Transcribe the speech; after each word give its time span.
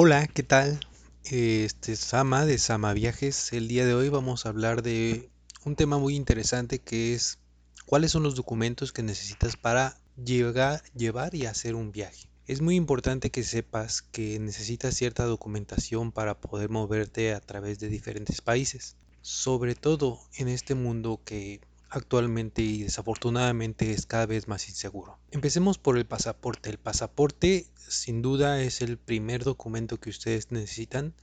Hola, 0.00 0.28
¿qué 0.28 0.44
tal? 0.44 0.78
Este 1.24 1.90
es 1.90 1.98
Sama 1.98 2.46
de 2.46 2.58
Sama 2.58 2.92
Viajes. 2.92 3.52
El 3.52 3.66
día 3.66 3.84
de 3.84 3.94
hoy 3.94 4.08
vamos 4.10 4.46
a 4.46 4.50
hablar 4.50 4.82
de 4.82 5.28
un 5.64 5.74
tema 5.74 5.98
muy 5.98 6.14
interesante 6.14 6.78
que 6.78 7.14
es 7.14 7.40
cuáles 7.84 8.12
son 8.12 8.22
los 8.22 8.36
documentos 8.36 8.92
que 8.92 9.02
necesitas 9.02 9.56
para 9.56 9.98
llegar, 10.14 10.84
llevar 10.94 11.34
y 11.34 11.46
hacer 11.46 11.74
un 11.74 11.90
viaje. 11.90 12.28
Es 12.46 12.60
muy 12.60 12.76
importante 12.76 13.30
que 13.30 13.42
sepas 13.42 14.02
que 14.02 14.38
necesitas 14.38 14.94
cierta 14.94 15.24
documentación 15.24 16.12
para 16.12 16.40
poder 16.40 16.70
moverte 16.70 17.34
a 17.34 17.40
través 17.40 17.80
de 17.80 17.88
diferentes 17.88 18.40
países, 18.40 18.94
sobre 19.20 19.74
todo 19.74 20.20
en 20.36 20.46
este 20.46 20.76
mundo 20.76 21.20
que 21.24 21.60
actualmente 21.90 22.62
y 22.62 22.82
desafortunadamente 22.82 23.92
es 23.92 24.06
cada 24.06 24.26
vez 24.26 24.48
más 24.48 24.68
inseguro. 24.68 25.18
Empecemos 25.30 25.78
por 25.78 25.96
el 25.96 26.06
pasaporte. 26.06 26.70
El 26.70 26.78
pasaporte 26.78 27.66
sin 27.76 28.22
duda 28.22 28.62
es 28.62 28.82
el 28.82 28.98
primer 28.98 29.44
documento 29.44 29.98
que 29.98 30.10
ustedes 30.10 30.52
necesitan 30.52 31.14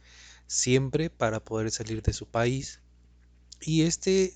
siempre 0.48 1.10
para 1.10 1.40
poder 1.40 1.72
salir 1.72 2.02
de 2.02 2.14
su 2.14 2.28
país 2.28 2.82
y 3.62 3.84
este 3.84 4.34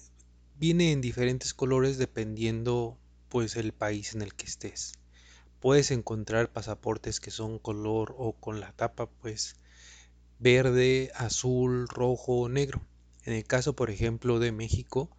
viene 0.58 0.92
en 0.92 1.02
diferentes 1.02 1.54
colores 1.54 1.98
dependiendo 1.98 2.98
pues 3.30 3.56
el 3.56 3.74
país 3.74 4.16
en 4.16 4.22
el 4.22 4.34
que 4.34 4.46
estés. 4.46 4.94
Puedes 5.60 5.92
encontrar 5.92 6.52
pasaportes 6.52 7.20
que 7.20 7.32
son 7.32 7.60
color 7.60 8.16
o 8.18 8.34
con 8.34 8.60
la 8.60 8.72
tapa 8.74 9.08
pues 9.08 9.56
verde, 10.40 11.12
azul, 11.16 11.88
rojo 11.88 12.42
o 12.42 12.50
negro. 12.50 12.82
En 13.26 13.34
el 13.34 13.44
caso 13.44 13.74
por 13.76 13.90
ejemplo 13.90 14.40
de 14.40 14.52
México 14.52 15.10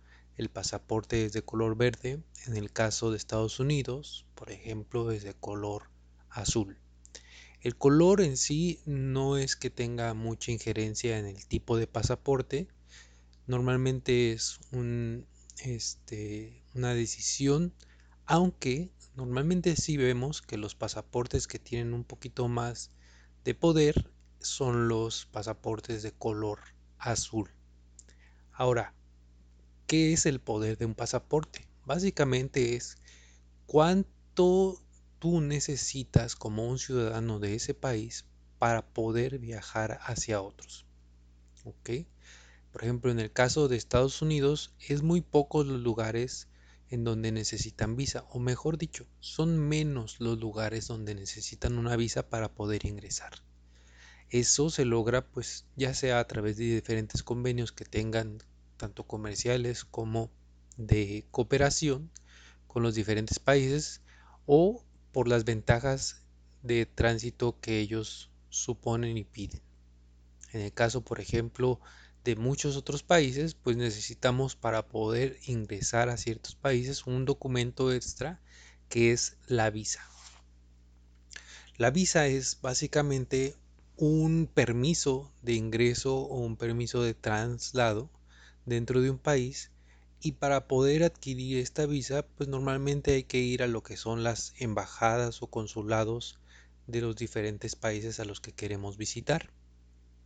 el 0.41 0.49
pasaporte 0.49 1.27
es 1.27 1.35
de 1.35 1.43
color 1.43 1.77
verde, 1.77 2.23
en 2.47 2.57
el 2.57 2.73
caso 2.73 3.11
de 3.11 3.19
Estados 3.19 3.61
Unidos, 3.61 4.25
por 4.35 4.51
ejemplo, 4.51 5.11
es 5.11 5.23
de 5.23 5.35
color 5.35 5.91
azul. 6.31 6.79
El 7.61 7.77
color 7.77 8.23
en 8.23 8.39
sí 8.39 8.81
no 8.87 9.37
es 9.37 9.55
que 9.55 9.69
tenga 9.69 10.15
mucha 10.15 10.51
injerencia 10.51 11.19
en 11.19 11.27
el 11.27 11.47
tipo 11.47 11.77
de 11.77 11.87
pasaporte, 11.87 12.69
normalmente 13.47 14.33
es 14.33 14.61
un, 14.73 15.27
este, 15.63 16.65
una 16.75 16.95
decisión, 16.95 17.75
aunque 18.25 18.91
normalmente 19.15 19.77
sí 19.77 19.99
vemos 19.99 20.41
que 20.41 20.57
los 20.57 20.75
pasaportes 20.75 21.47
que 21.47 21.59
tienen 21.59 21.93
un 21.93 22.05
poquito 22.05 22.49
más 22.49 22.91
de 23.45 23.55
poder 23.55 24.11
son 24.39 24.89
los 24.89 25.27
pasaportes 25.27 26.03
de 26.03 26.13
color 26.13 26.61
azul. 26.99 27.51
Ahora, 28.53 28.95
¿Qué 29.91 30.13
es 30.13 30.25
el 30.25 30.39
poder 30.39 30.79
de 30.79 30.87
un 30.87 30.95
pasaporte? 30.95 31.67
Básicamente 31.85 32.77
es 32.77 32.99
cuánto 33.67 34.81
tú 35.19 35.41
necesitas 35.41 36.37
como 36.37 36.69
un 36.69 36.79
ciudadano 36.79 37.41
de 37.41 37.57
ese 37.57 37.75
país 37.75 38.25
para 38.61 38.87
poder 38.87 39.41
viajar 39.41 39.99
hacia 40.03 40.43
otros. 40.43 40.87
¿Ok? 41.65 41.91
Por 42.71 42.85
ejemplo, 42.85 43.11
en 43.11 43.19
el 43.19 43.33
caso 43.33 43.67
de 43.67 43.77
Estados 43.77 44.23
Unidos, 44.23 44.73
es 44.79 45.03
muy 45.03 45.23
pocos 45.23 45.67
los 45.67 45.81
lugares 45.81 46.47
en 46.89 47.03
donde 47.03 47.33
necesitan 47.33 47.97
visa, 47.97 48.25
o 48.31 48.39
mejor 48.39 48.79
dicho, 48.79 49.09
son 49.19 49.59
menos 49.59 50.21
los 50.21 50.39
lugares 50.39 50.87
donde 50.87 51.17
necesitan 51.17 51.77
una 51.79 51.97
visa 51.97 52.29
para 52.29 52.55
poder 52.55 52.87
ingresar. 52.87 53.43
Eso 54.29 54.71
se 54.71 54.85
logra 54.85 55.27
pues 55.27 55.67
ya 55.75 55.95
sea 55.95 56.21
a 56.21 56.29
través 56.29 56.59
de 56.59 56.77
diferentes 56.77 57.25
convenios 57.25 57.73
que 57.73 57.85
tengan 57.85 58.39
tanto 58.81 59.05
comerciales 59.05 59.85
como 59.85 60.31
de 60.79 61.27
cooperación 61.31 62.11
con 62.67 62.83
los 62.83 62.95
diferentes 62.95 63.39
países 63.39 64.01
o 64.47 64.83
por 65.13 65.29
las 65.29 65.45
ventajas 65.45 66.23
de 66.63 66.87
tránsito 66.87 67.61
que 67.61 67.79
ellos 67.79 68.31
suponen 68.49 69.19
y 69.19 69.25
piden. 69.25 69.61
En 70.55 70.63
el 70.63 70.73
caso, 70.73 71.03
por 71.03 71.21
ejemplo, 71.21 71.79
de 72.25 72.37
muchos 72.37 72.77
otros 72.77 73.03
países, 73.03 73.55
pues 73.55 73.77
necesitamos 73.77 74.57
para 74.57 74.89
poder 74.89 75.39
ingresar 75.47 76.09
a 76.09 76.17
ciertos 76.17 76.55
países 76.55 77.07
un 77.07 77.27
documento 77.27 77.93
extra 77.93 78.41
que 78.89 79.13
es 79.13 79.37
la 79.47 79.69
visa. 79.69 80.01
La 81.77 81.91
visa 81.91 82.27
es 82.29 82.59
básicamente 82.63 83.57
un 83.99 84.49
permiso 84.53 85.31
de 85.43 85.53
ingreso 85.53 86.17
o 86.17 86.39
un 86.39 86.57
permiso 86.57 87.03
de 87.03 87.13
traslado 87.13 88.09
dentro 88.71 89.01
de 89.01 89.11
un 89.11 89.19
país 89.19 89.73
y 90.23 90.33
para 90.33 90.69
poder 90.69 91.03
adquirir 91.03 91.59
esta 91.59 91.87
visa 91.87 92.25
pues 92.37 92.49
normalmente 92.49 93.13
hay 93.13 93.25
que 93.25 93.39
ir 93.39 93.63
a 93.63 93.67
lo 93.67 93.83
que 93.83 93.97
son 93.97 94.23
las 94.23 94.55
embajadas 94.59 95.43
o 95.43 95.49
consulados 95.49 96.39
de 96.87 97.01
los 97.01 97.17
diferentes 97.17 97.75
países 97.75 98.21
a 98.21 98.25
los 98.25 98.41
que 98.41 98.53
queremos 98.53 98.97
visitar. 98.97 99.51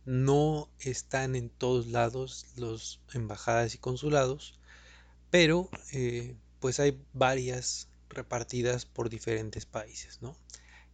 No 0.05 0.69
están 0.79 1.35
en 1.35 1.49
todos 1.49 1.87
lados 1.87 2.45
los 2.55 3.01
embajadas 3.13 3.73
y 3.73 3.79
consulados, 3.79 4.59
pero 5.31 5.69
eh, 5.91 6.35
pues 6.59 6.79
hay 6.79 7.01
varias 7.13 7.87
repartidas 8.09 8.85
por 8.85 9.09
diferentes 9.09 9.65
países, 9.65 10.21
¿no? 10.21 10.37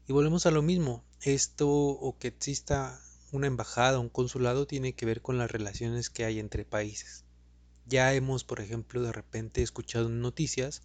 Y 0.07 0.13
volvemos 0.13 0.45
a 0.45 0.51
lo 0.51 0.61
mismo, 0.61 1.03
esto 1.21 1.69
o 1.69 2.17
que 2.17 2.29
exista 2.29 2.97
una 3.33 3.47
embajada 3.47 3.99
un 3.99 4.09
consulado 4.09 4.67
tiene 4.67 4.93
que 4.93 5.05
ver 5.05 5.21
con 5.21 5.37
las 5.37 5.51
relaciones 5.51 6.09
que 6.09 6.23
hay 6.23 6.39
entre 6.39 6.63
países. 6.63 7.25
Ya 7.91 8.13
hemos, 8.13 8.45
por 8.45 8.61
ejemplo, 8.61 9.01
de 9.01 9.11
repente 9.11 9.61
escuchado 9.61 10.07
noticias 10.07 10.81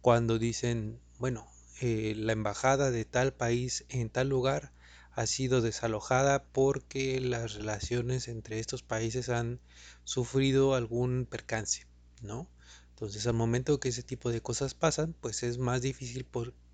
cuando 0.00 0.36
dicen, 0.36 0.98
bueno, 1.20 1.46
eh, 1.80 2.14
la 2.16 2.32
embajada 2.32 2.90
de 2.90 3.04
tal 3.04 3.32
país 3.32 3.84
en 3.88 4.10
tal 4.10 4.30
lugar 4.30 4.72
ha 5.12 5.26
sido 5.26 5.60
desalojada 5.60 6.42
porque 6.42 7.20
las 7.20 7.54
relaciones 7.54 8.26
entre 8.26 8.58
estos 8.58 8.82
países 8.82 9.28
han 9.28 9.60
sufrido 10.02 10.74
algún 10.74 11.24
percance, 11.24 11.86
¿no? 12.20 12.50
Entonces, 12.88 13.28
al 13.28 13.34
momento 13.34 13.78
que 13.78 13.90
ese 13.90 14.02
tipo 14.02 14.32
de 14.32 14.42
cosas 14.42 14.74
pasan, 14.74 15.14
pues 15.20 15.44
es 15.44 15.58
más 15.58 15.82
difícil 15.82 16.26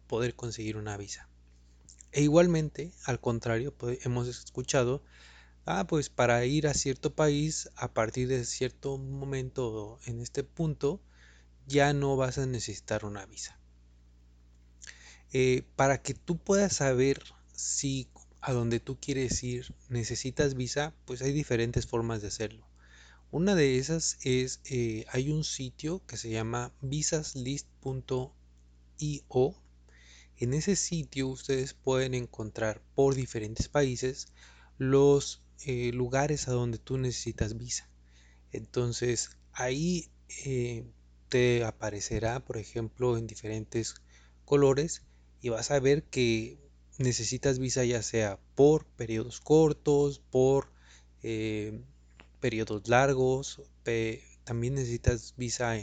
poder 0.07 0.35
conseguir 0.37 0.79
una 0.79 0.97
visa. 0.97 1.29
E 2.13 2.23
igualmente, 2.23 2.93
al 3.05 3.21
contrario, 3.21 3.75
hemos 4.05 4.27
escuchado 4.27 5.03
Ah, 5.69 5.85
pues 5.89 6.11
para 6.11 6.45
ir 6.45 6.69
a 6.69 6.75
cierto 6.75 7.17
país 7.17 7.71
a 7.75 7.93
partir 7.93 8.29
de 8.29 8.45
cierto 8.45 8.99
momento 8.99 9.99
en 10.07 10.21
este 10.21 10.45
punto 10.45 11.01
ya 11.67 11.93
no 11.93 12.17
vas 12.17 12.39
a 12.39 12.47
necesitar 12.47 13.05
una 13.05 13.27
visa. 13.27 13.59
Eh, 15.33 15.65
para 15.75 16.01
que 16.01 16.15
tú 16.15 16.39
puedas 16.39 16.77
saber 16.77 17.21
si 17.53 18.09
a 18.41 18.53
donde 18.53 18.79
tú 18.79 18.97
quieres 19.01 19.43
ir 19.43 19.75
necesitas 19.89 20.55
visa, 20.55 20.95
pues 21.05 21.21
hay 21.21 21.33
diferentes 21.33 21.85
formas 21.85 22.23
de 22.23 22.29
hacerlo. 22.29 22.65
Una 23.33 23.57
de 23.57 23.79
esas 23.79 24.19
es, 24.23 24.61
eh, 24.67 25.05
hay 25.09 25.31
un 25.31 25.43
sitio 25.43 26.01
que 26.07 26.17
se 26.17 26.31
llama 26.31 26.73
visaslist.io. 26.81 28.33
En 30.39 30.55
ese 30.55 30.77
sitio 30.77 31.27
ustedes 31.27 31.75
pueden 31.75 32.15
encontrar 32.15 32.81
por 32.95 33.17
diferentes 33.17 33.69
países 33.69 34.29
los 34.79 35.43
eh, 35.65 35.93
lugares 35.93 36.49
a 36.49 36.53
donde 36.53 36.79
tú 36.79 36.99
necesitas 36.99 37.57
visa. 37.57 37.89
Entonces 38.53 39.31
ahí 39.53 40.11
eh, 40.45 40.85
te 41.29 41.65
aparecerá, 41.65 42.41
por 42.41 42.57
ejemplo, 42.57 43.17
en 43.17 43.27
diferentes 43.27 43.95
colores 44.45 45.03
y 45.41 45.49
vas 45.51 45.71
a 45.71 45.81
ver 45.81 46.05
que 46.05 46.59
necesitas 46.99 47.59
visa 47.59 47.85
ya 47.85 48.03
sea 48.03 48.39
por 48.55 48.87
periodos 48.87 49.41
cortos, 49.41 50.21
por 50.31 50.73
eh, 51.23 51.83
periodos 52.41 52.89
largos, 52.89 53.61
también 54.45 54.75
necesitas 54.75 55.35
visa 55.37 55.77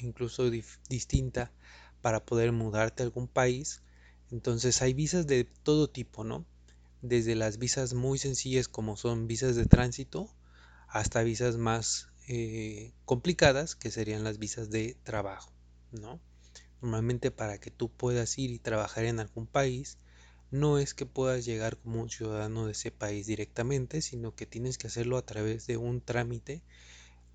incluso 0.00 0.50
distinta 0.88 1.52
para 2.00 2.24
poder 2.24 2.52
mudarte 2.52 3.02
a 3.02 3.06
algún 3.06 3.28
país. 3.28 3.82
Entonces 4.30 4.82
hay 4.82 4.94
visas 4.94 5.26
de 5.26 5.44
todo 5.44 5.88
tipo, 5.88 6.24
¿no? 6.24 6.44
Desde 7.02 7.34
las 7.34 7.58
visas 7.58 7.94
muy 7.94 8.18
sencillas 8.18 8.68
como 8.68 8.96
son 8.96 9.26
visas 9.26 9.56
de 9.56 9.66
tránsito 9.66 10.30
hasta 10.88 11.22
visas 11.22 11.56
más 11.56 12.08
eh, 12.28 12.92
complicadas 13.04 13.74
que 13.74 13.90
serían 13.90 14.24
las 14.24 14.38
visas 14.38 14.70
de 14.70 14.96
trabajo, 15.02 15.52
¿no? 15.90 16.20
Normalmente 16.80 17.30
para 17.30 17.58
que 17.58 17.70
tú 17.70 17.90
puedas 17.90 18.38
ir 18.38 18.50
y 18.50 18.58
trabajar 18.58 19.04
en 19.04 19.18
algún 19.18 19.46
país, 19.46 19.98
no 20.50 20.78
es 20.78 20.94
que 20.94 21.06
puedas 21.06 21.44
llegar 21.44 21.78
como 21.78 22.02
un 22.02 22.10
ciudadano 22.10 22.66
de 22.66 22.72
ese 22.72 22.90
país 22.90 23.26
directamente, 23.26 24.02
sino 24.02 24.34
que 24.34 24.46
tienes 24.46 24.78
que 24.78 24.86
hacerlo 24.86 25.16
a 25.16 25.26
través 25.26 25.66
de 25.66 25.76
un 25.78 26.00
trámite, 26.00 26.62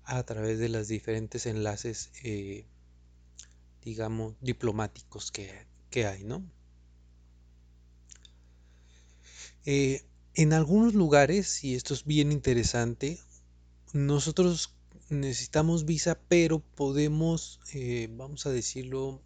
a 0.04 0.22
través 0.22 0.58
de 0.58 0.68
los 0.68 0.88
diferentes 0.88 1.44
enlaces, 1.46 2.10
eh, 2.22 2.64
digamos, 3.82 4.34
diplomáticos 4.40 5.32
que, 5.32 5.66
que 5.90 6.06
hay, 6.06 6.24
¿no? 6.24 6.44
Eh, 9.64 10.04
en 10.34 10.52
algunos 10.52 10.94
lugares, 10.94 11.64
y 11.64 11.74
esto 11.74 11.94
es 11.94 12.04
bien 12.04 12.32
interesante, 12.32 13.18
nosotros 13.92 14.74
necesitamos 15.08 15.84
visa, 15.84 16.18
pero 16.28 16.60
podemos, 16.60 17.60
eh, 17.72 18.08
vamos 18.10 18.46
a 18.46 18.50
decirlo, 18.50 19.22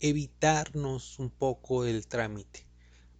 evitarnos 0.00 1.18
un 1.18 1.30
poco 1.30 1.84
el 1.84 2.06
trámite. 2.06 2.66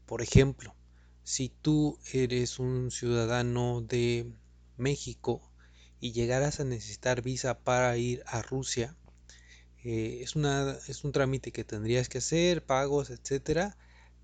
Por 0.07 0.23
ejemplo, 0.23 0.75
si 1.23 1.51
tú 1.51 1.99
eres 2.13 2.59
un 2.59 2.91
ciudadano 2.91 3.83
de 3.83 4.33
México 4.77 5.43
y 6.01 6.13
llegaras 6.13 6.59
a 6.59 6.65
necesitar 6.65 7.23
visa 7.23 7.61
para 7.61 7.97
ir 7.97 8.23
a 8.27 8.43
Rusia, 8.43 8.97
eh, 9.85 10.21
es, 10.23 10.37
una, 10.37 10.77
es 10.89 11.05
un 11.05 11.13
trámite 11.13 11.53
que 11.53 11.65
tendrías 11.65 12.09
que 12.09 12.19
hacer, 12.19 12.65
pagos, 12.65 13.11
etcétera. 13.11 13.77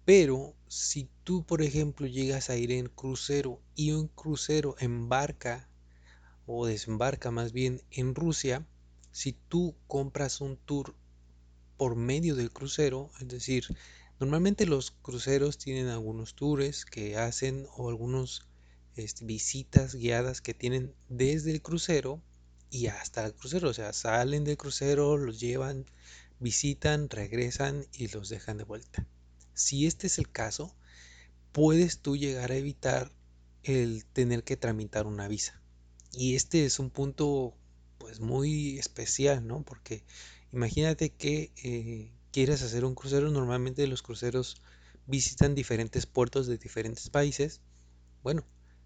Pero 0.06 0.54
si 0.68 1.08
tú, 1.24 1.44
por 1.44 1.62
ejemplo, 1.62 2.06
llegas 2.06 2.48
a 2.48 2.56
ir 2.56 2.70
en 2.70 2.86
crucero 2.86 3.60
y 3.74 3.90
un 3.90 4.06
crucero 4.06 4.76
embarca 4.78 5.68
o 6.46 6.64
desembarca 6.64 7.32
más 7.32 7.52
bien 7.52 7.82
en 7.90 8.14
Rusia, 8.14 8.64
si 9.10 9.32
tú 9.32 9.74
compras 9.88 10.40
un 10.40 10.58
tour 10.58 10.94
por 11.76 11.96
medio 11.96 12.36
del 12.36 12.52
crucero, 12.52 13.10
es 13.20 13.26
decir, 13.26 13.66
normalmente 14.20 14.64
los 14.64 14.92
cruceros 14.92 15.58
tienen 15.58 15.88
algunos 15.88 16.36
tours 16.36 16.84
que 16.84 17.16
hacen 17.16 17.66
o 17.76 17.88
algunos 17.88 18.46
este, 18.94 19.24
visitas 19.24 19.96
guiadas 19.96 20.40
que 20.40 20.54
tienen 20.54 20.94
desde 21.08 21.50
el 21.50 21.62
crucero 21.62 22.22
y 22.70 22.86
hasta 22.86 23.26
el 23.26 23.34
crucero, 23.34 23.70
o 23.70 23.74
sea, 23.74 23.92
salen 23.92 24.44
del 24.44 24.56
crucero, 24.56 25.16
los 25.16 25.40
llevan, 25.40 25.84
visitan, 26.38 27.10
regresan 27.10 27.86
y 27.92 28.06
los 28.06 28.28
dejan 28.28 28.58
de 28.58 28.64
vuelta. 28.64 29.04
Si 29.56 29.86
este 29.86 30.06
es 30.06 30.18
el 30.18 30.30
caso, 30.30 30.76
puedes 31.52 32.00
tú 32.00 32.14
llegar 32.14 32.52
a 32.52 32.56
evitar 32.56 33.10
el 33.62 34.04
tener 34.04 34.44
que 34.44 34.58
tramitar 34.58 35.06
una 35.06 35.28
visa. 35.28 35.62
Y 36.12 36.36
este 36.36 36.66
es 36.66 36.78
un 36.78 36.90
punto 36.90 37.56
pues 37.96 38.20
muy 38.20 38.78
especial, 38.78 39.46
¿no? 39.46 39.62
Porque 39.62 40.04
imagínate 40.52 41.08
que 41.08 41.52
eh, 41.64 42.12
quieres 42.32 42.60
hacer 42.60 42.84
un 42.84 42.94
crucero, 42.94 43.30
normalmente 43.30 43.86
los 43.86 44.02
cruceros 44.02 44.60
visitan 45.06 45.54
diferentes 45.54 46.04
puertos 46.04 46.46
de 46.46 46.58
diferentes 46.58 47.08
países. 47.08 47.62
Bueno, 48.22 48.44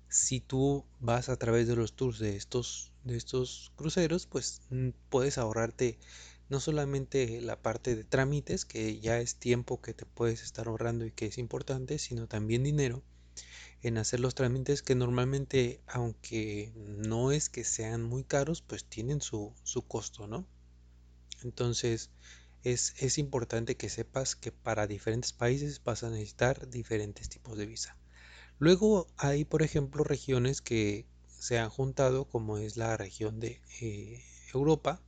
si 0.09 0.41
tú 0.41 0.85
vas 1.01 1.29
a 1.29 1.37
través 1.37 1.67
de 1.67 1.75
los 1.75 1.95
tours 1.95 2.21
de 2.21 2.37
estos, 2.37 2.93
de 3.03 3.17
estos 3.17 3.73
cruceros, 3.75 4.27
pues 4.27 4.63
mm, 4.71 4.91
puedes 5.09 5.37
ahorrarte 5.37 5.99
no 6.51 6.61
solamente 6.61 7.41
la 7.41 7.63
parte 7.63 7.97
de 7.97 8.05
trámites, 8.05 8.65
que 8.65 9.01
ya 9.01 9.19
es 9.21 9.37
tiempo 9.37 9.81
que 9.81 9.95
te 9.95 10.05
puedes 10.05 10.43
estar 10.43 10.69
ahorrando 10.69 11.07
y 11.07 11.13
que 11.13 11.27
es 11.27 11.39
importante, 11.39 11.99
sino 11.99 12.27
también 12.27 12.65
dinero 12.65 13.03
en 13.83 13.97
hacer 13.97 14.21
los 14.21 14.35
trámites 14.35 14.83
que 14.83 14.95
normalmente, 14.95 15.81
aunque 15.87 16.73
no 16.77 17.33
es 17.33 17.49
que 17.49 17.65
sean 17.65 18.03
muy 18.03 18.25
caros, 18.25 18.63
pues 18.63 18.85
tienen 18.85 19.23
su, 19.23 19.55
su 19.63 19.87
costo, 19.87 20.27
¿no? 20.27 20.47
Entonces, 21.43 22.11
es, 22.63 22.95
es 22.99 23.17
importante 23.17 23.77
que 23.77 23.89
sepas 23.89 24.37
que 24.37 24.53
para 24.53 24.87
diferentes 24.87 25.33
países 25.33 25.83
vas 25.83 26.03
a 26.03 26.11
necesitar 26.11 26.69
diferentes 26.69 27.29
tipos 27.29 27.57
de 27.57 27.67
visa. 27.67 27.97
Luego 28.59 29.07
hay, 29.17 29.45
por 29.45 29.63
ejemplo, 29.63 30.05
regiones 30.05 30.61
que 30.61 31.07
se 31.29 31.59
han 31.59 31.71
juntado, 31.71 32.27
como 32.27 32.59
es 32.59 32.77
la 32.77 32.97
región 32.99 33.41
de 33.41 33.63
eh, 33.81 34.23
Europa, 34.53 35.01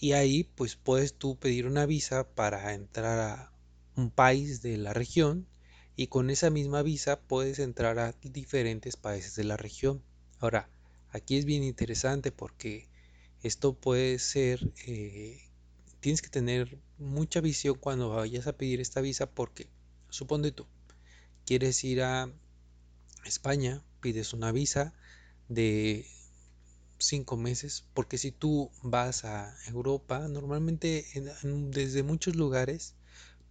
y 0.00 0.12
ahí 0.12 0.44
pues 0.44 0.76
puedes 0.76 1.14
tú 1.14 1.36
pedir 1.36 1.66
una 1.66 1.86
visa 1.86 2.28
para 2.28 2.74
entrar 2.74 3.18
a 3.18 3.52
un 3.96 4.10
país 4.10 4.62
de 4.62 4.76
la 4.76 4.92
región 4.92 5.46
y 5.96 6.06
con 6.06 6.30
esa 6.30 6.50
misma 6.50 6.82
visa 6.82 7.20
puedes 7.20 7.58
entrar 7.58 7.98
a 7.98 8.12
diferentes 8.22 8.96
países 8.96 9.34
de 9.34 9.44
la 9.44 9.56
región. 9.56 10.02
Ahora, 10.38 10.70
aquí 11.10 11.36
es 11.36 11.44
bien 11.44 11.64
interesante 11.64 12.30
porque 12.30 12.88
esto 13.42 13.74
puede 13.74 14.20
ser, 14.20 14.72
eh, 14.86 15.40
tienes 15.98 16.22
que 16.22 16.28
tener 16.28 16.78
mucha 16.98 17.40
visión 17.40 17.76
cuando 17.76 18.10
vayas 18.10 18.46
a 18.46 18.56
pedir 18.56 18.80
esta 18.80 19.00
visa 19.00 19.28
porque, 19.28 19.68
supone 20.10 20.52
tú, 20.52 20.66
quieres 21.44 21.82
ir 21.82 22.02
a 22.02 22.30
España, 23.24 23.82
pides 24.00 24.32
una 24.32 24.52
visa 24.52 24.94
de 25.48 26.06
cinco 26.98 27.36
meses, 27.36 27.84
porque 27.94 28.18
si 28.18 28.32
tú 28.32 28.70
vas 28.82 29.24
a 29.24 29.56
Europa, 29.66 30.28
normalmente 30.28 31.06
desde 31.42 32.02
muchos 32.02 32.36
lugares 32.36 32.94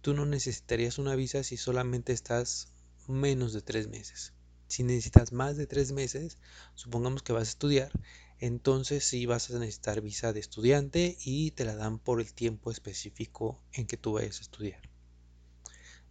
tú 0.00 0.14
no 0.14 0.26
necesitarías 0.26 0.98
una 0.98 1.14
visa 1.14 1.42
si 1.42 1.56
solamente 1.56 2.12
estás 2.12 2.68
menos 3.06 3.52
de 3.52 3.62
tres 3.62 3.88
meses. 3.88 4.32
Si 4.68 4.82
necesitas 4.82 5.32
más 5.32 5.56
de 5.56 5.66
tres 5.66 5.92
meses, 5.92 6.38
supongamos 6.74 7.22
que 7.22 7.32
vas 7.32 7.48
a 7.48 7.52
estudiar, 7.52 7.90
entonces 8.38 9.04
sí 9.04 9.26
vas 9.26 9.50
a 9.50 9.58
necesitar 9.58 10.00
visa 10.00 10.32
de 10.32 10.40
estudiante 10.40 11.16
y 11.24 11.50
te 11.52 11.64
la 11.64 11.74
dan 11.74 11.98
por 11.98 12.20
el 12.20 12.32
tiempo 12.32 12.70
específico 12.70 13.62
en 13.72 13.86
que 13.86 13.96
tú 13.96 14.12
vayas 14.12 14.38
a 14.38 14.42
estudiar. 14.42 14.82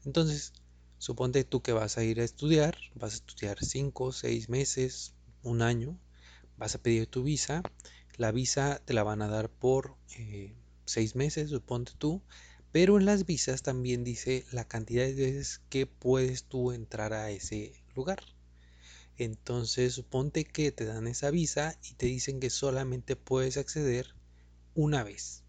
Entonces, 0.05 0.53
Suponte 0.99 1.43
tú 1.43 1.61
que 1.61 1.73
vas 1.73 1.99
a 1.99 2.03
ir 2.03 2.19
a 2.19 2.23
estudiar, 2.23 2.75
vas 2.95 3.13
a 3.13 3.15
estudiar 3.17 3.63
5, 3.63 4.11
6 4.11 4.49
meses, 4.49 5.13
un 5.43 5.61
año, 5.61 5.99
vas 6.57 6.75
a 6.75 6.81
pedir 6.81 7.07
tu 7.07 7.23
visa, 7.23 7.61
la 8.17 8.31
visa 8.31 8.81
te 8.83 8.93
la 8.93 9.03
van 9.03 9.21
a 9.21 9.27
dar 9.27 9.49
por 9.49 9.95
6 10.85 11.11
eh, 11.11 11.17
meses, 11.17 11.49
suponte 11.49 11.93
tú, 11.97 12.21
pero 12.71 12.97
en 12.97 13.05
las 13.05 13.25
visas 13.25 13.61
también 13.61 14.03
dice 14.03 14.45
la 14.51 14.67
cantidad 14.67 15.05
de 15.05 15.13
veces 15.13 15.61
que 15.69 15.85
puedes 15.85 16.43
tú 16.43 16.71
entrar 16.71 17.13
a 17.13 17.31
ese 17.31 17.73
lugar. 17.95 18.19
Entonces 19.17 19.93
suponte 19.93 20.45
que 20.45 20.71
te 20.71 20.85
dan 20.85 21.07
esa 21.07 21.31
visa 21.31 21.77
y 21.89 21.93
te 21.95 22.05
dicen 22.05 22.39
que 22.39 22.49
solamente 22.49 23.15
puedes 23.15 23.57
acceder 23.57 24.13
una 24.75 25.03
vez. 25.03 25.43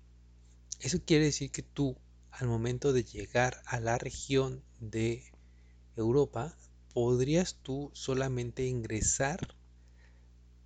Eso 0.80 0.98
quiere 1.04 1.26
decir 1.26 1.50
que 1.50 1.62
tú 1.62 1.96
al 2.30 2.46
momento 2.46 2.92
de 2.92 3.02
llegar 3.02 3.62
a 3.66 3.80
la 3.80 3.98
región 3.98 4.62
de 4.78 5.24
Europa, 5.96 6.56
podrías 6.94 7.56
tú 7.62 7.90
solamente 7.94 8.64
ingresar 8.64 9.56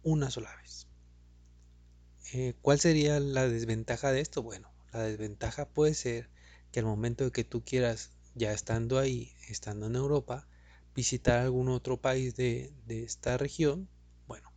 una 0.03 0.31
sola 0.31 0.55
vez. 0.57 0.89
Eh, 2.33 2.55
¿Cuál 2.63 2.81
sería 2.81 3.21
la 3.21 3.49
desventaja 3.49 4.11
de 4.13 4.21
esto? 4.21 4.43
Bueno, 4.43 4.69
la 4.93 5.03
desventaja 5.03 5.69
puede 5.69 5.95
ser 5.95 6.31
que 6.73 6.81
al 6.81 6.87
momento 6.87 7.25
de 7.25 7.31
que 7.31 7.45
tú 7.45 7.63
quieras, 7.65 8.13
ya 8.35 8.53
estando 8.53 8.99
ahí, 8.99 9.33
estando 9.49 9.87
en 9.87 9.95
Europa, 9.97 10.49
visitar 10.97 11.41
algún 11.41 11.69
otro 11.69 12.01
país 12.01 12.35
de, 12.35 12.73
de 12.87 13.05
esta 13.05 13.37
región, 13.39 13.89
bueno, 14.27 14.51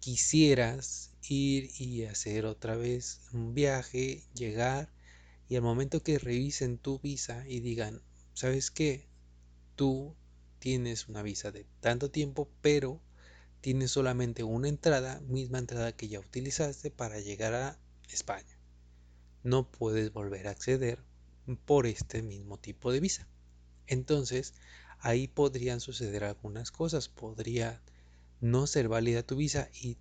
quisieras 0.00 1.12
ir 1.28 1.70
y 1.78 2.04
hacer 2.04 2.46
otra 2.46 2.76
vez 2.76 3.22
un 3.32 3.54
viaje, 3.54 4.24
llegar, 4.34 4.92
y 5.48 5.56
al 5.56 5.62
momento 5.62 6.02
que 6.02 6.18
revisen 6.18 6.78
tu 6.78 6.98
visa 7.00 7.44
y 7.48 7.60
digan, 7.60 8.02
¿sabes 8.34 8.70
qué? 8.70 9.08
tú 9.76 10.14
tienes 10.58 11.08
una 11.08 11.22
visa 11.22 11.50
de 11.52 11.66
tanto 11.80 12.10
tiempo, 12.10 12.48
pero 12.62 13.00
tienes 13.62 13.92
solamente 13.92 14.42
una 14.42 14.68
entrada, 14.68 15.20
misma 15.20 15.58
entrada 15.58 15.96
que 15.96 16.08
ya 16.08 16.20
utilizaste 16.20 16.90
para 16.90 17.20
llegar 17.20 17.54
a 17.54 17.78
España. 18.10 18.58
No 19.44 19.70
puedes 19.70 20.12
volver 20.12 20.48
a 20.48 20.50
acceder 20.50 20.98
por 21.64 21.86
este 21.86 22.22
mismo 22.22 22.58
tipo 22.58 22.92
de 22.92 23.00
visa. 23.00 23.26
Entonces, 23.86 24.54
ahí 24.98 25.28
podrían 25.28 25.80
suceder 25.80 26.24
algunas 26.24 26.72
cosas. 26.72 27.08
Podría 27.08 27.80
no 28.40 28.66
ser 28.66 28.88
válida 28.88 29.22
tu 29.22 29.36
visa 29.36 29.70
y 29.72 29.96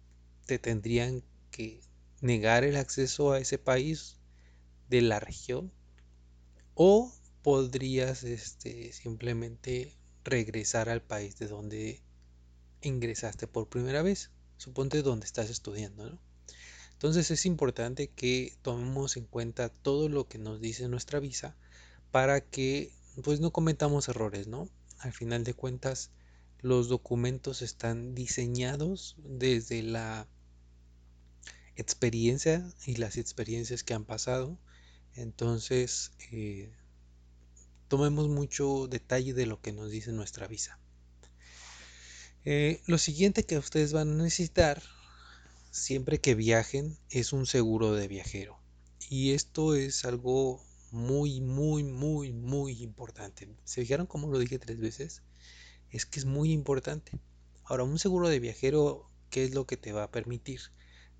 te 0.48 0.58
tendrían 0.58 1.24
que 1.52 1.82
negar 2.20 2.64
el 2.64 2.76
acceso 2.76 3.32
a 3.32 3.40
ese 3.40 3.60
país 3.60 4.18
de 4.90 5.02
la 5.02 5.20
región 5.20 5.72
o 6.74 7.14
podrías 7.44 8.24
este, 8.24 8.92
simplemente 8.92 9.96
regresar 10.24 10.90
al 10.90 11.02
país 11.02 11.38
de 11.38 11.48
donde 11.48 12.02
ingresaste 12.82 13.48
por 13.48 13.68
primera 13.68 14.02
vez. 14.02 14.32
Suponte 14.58 15.02
donde 15.02 15.26
estás 15.26 15.50
estudiando, 15.50 16.10
¿no? 16.10 16.20
Entonces 16.94 17.32
es 17.32 17.48
importante 17.48 18.10
que 18.10 18.54
tomemos 18.62 19.18
en 19.18 19.26
cuenta 19.26 19.70
todo 19.70 20.08
lo 20.08 20.28
que 20.28 20.38
nos 20.38 20.62
dice 20.62 20.88
nuestra 20.88 21.20
visa 21.20 21.56
para 22.12 22.42
que 22.42 22.94
pues 23.24 23.40
no 23.40 23.52
cometamos 23.52 24.08
errores, 24.08 24.48
¿no? 24.48 24.70
Al 25.00 25.12
final 25.12 25.44
de 25.44 25.56
cuentas 25.56 26.12
los 26.60 26.90
documentos 26.90 27.64
están 27.64 28.14
diseñados 28.14 29.16
desde 29.18 29.82
la 29.82 30.28
experiencia 31.76 32.72
y 32.86 32.98
las 32.98 33.18
experiencias 33.18 33.84
que 33.84 33.96
han 33.96 34.06
pasado. 34.06 34.60
Entonces 35.16 36.12
eh, 36.32 36.72
tomemos 37.88 38.30
mucho 38.30 38.88
detalle 38.88 39.34
de 39.34 39.48
lo 39.48 39.60
que 39.60 39.72
nos 39.72 39.90
dice 39.90 40.12
nuestra 40.12 40.48
visa. 40.48 40.78
Eh, 42.44 42.82
lo 42.88 42.98
siguiente 42.98 43.44
que 43.44 43.60
ustedes 43.60 43.94
van 43.94 44.10
a 44.10 44.24
necesitar 44.24 44.82
siempre 45.70 46.20
que 46.20 46.34
viajen 46.34 46.98
es 47.12 47.34
un 47.34 47.46
seguro 47.46 47.94
de 47.94 48.08
viajero. 48.08 48.60
Y 49.10 49.34
esto 49.34 49.76
es 49.76 50.06
algo 50.06 50.60
muy, 50.90 51.40
muy, 51.40 51.84
muy, 51.84 52.34
muy 52.34 52.82
importante. 52.82 53.48
¿Se 53.64 53.82
fijaron 53.82 54.08
cómo 54.08 54.28
lo 54.28 54.40
dije 54.40 54.58
tres 54.58 54.80
veces? 54.80 55.22
Es 55.92 56.08
que 56.08 56.20
es 56.20 56.26
muy 56.26 56.52
importante. 56.52 57.12
Ahora, 57.64 57.84
un 57.84 58.00
seguro 58.00 58.28
de 58.28 58.40
viajero, 58.40 59.08
¿qué 59.30 59.44
es 59.44 59.54
lo 59.54 59.68
que 59.68 59.78
te 59.78 59.92
va 59.92 60.06
a 60.06 60.12
permitir? 60.12 60.62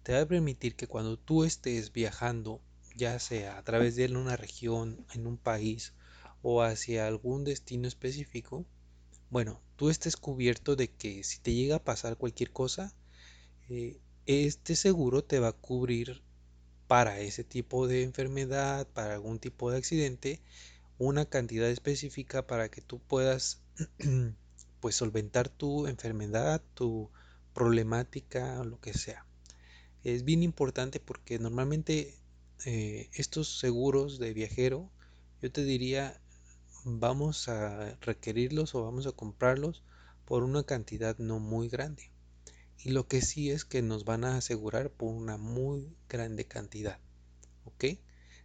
Te 0.02 0.14
va 0.14 0.22
a 0.22 0.28
permitir 0.28 0.76
que 0.76 0.88
cuando 0.88 1.20
tú 1.20 1.44
estés 1.44 1.94
viajando, 1.94 2.62
ya 2.96 3.20
sea 3.20 3.60
a 3.60 3.64
través 3.64 3.96
de 3.96 4.08
una 4.08 4.38
región, 4.38 5.06
en 5.14 5.28
un 5.28 5.38
país 5.38 5.94
o 6.42 6.64
hacia 6.64 7.06
algún 7.06 7.44
destino 7.44 7.88
específico, 7.88 8.66
bueno, 9.32 9.62
tú 9.78 9.90
estés 9.90 10.18
cubierto 10.18 10.76
de 10.76 10.90
que 10.90 11.24
si 11.24 11.40
te 11.40 11.54
llega 11.54 11.78
a 11.78 11.84
pasar 11.84 12.18
cualquier 12.18 12.52
cosa, 12.52 12.94
eh, 13.70 13.98
este 14.26 14.76
seguro 14.76 15.24
te 15.24 15.40
va 15.40 15.48
a 15.48 15.54
cubrir 15.54 16.22
para 16.88 17.20
ese 17.22 17.46
tipo 17.46 17.88
de 17.88 18.04
enfermedad, 18.04 18.88
para 18.90 19.14
algún 19.14 19.40
tipo 19.40 19.72
de 19.72 19.78
accidente, 19.78 20.42
una 20.98 21.26
cantidad 21.26 21.70
específica 21.70 22.46
para 22.46 22.70
que 22.70 22.82
tú 22.82 23.00
puedas 23.00 23.62
pues 24.82 24.96
solventar 24.96 25.48
tu 25.48 25.88
enfermedad, 25.88 26.62
tu 26.74 27.10
problemática 27.54 28.64
lo 28.66 28.82
que 28.82 28.94
sea. 28.94 29.26
Es 30.04 30.26
bien 30.26 30.44
importante 30.44 31.00
porque 31.00 31.40
normalmente 31.40 32.16
eh, 32.66 33.10
estos 33.14 33.60
seguros 33.60 34.20
de 34.20 34.34
viajero, 34.34 34.92
yo 35.42 35.52
te 35.52 35.64
diría, 35.64 36.20
vamos 36.84 37.48
a 37.48 37.96
requerirlos 38.02 38.76
o 38.76 38.84
vamos 38.84 39.08
a 39.08 39.12
comprarlos 39.12 39.84
por 40.26 40.44
una 40.44 40.64
cantidad 40.64 41.18
no 41.18 41.40
muy 41.40 41.70
grande. 41.70 42.12
Y 42.78 42.90
lo 42.90 43.08
que 43.08 43.22
sí 43.22 43.52
es 43.52 43.66
que 43.66 43.82
nos 43.82 44.06
van 44.06 44.24
a 44.24 44.38
asegurar 44.38 44.90
por 44.90 45.14
una 45.14 45.38
muy 45.38 45.96
grande 46.10 46.46
cantidad. 46.46 47.00
¿Ok? 47.66 47.86